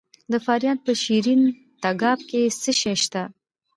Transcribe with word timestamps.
د 0.31 0.33
فاریاب 0.45 0.77
په 0.85 0.93
شیرین 1.03 1.41
تګاب 1.83 2.19
کې 2.29 2.41
څه 2.61 2.71
شی 2.79 2.95
شته؟ 3.03 3.23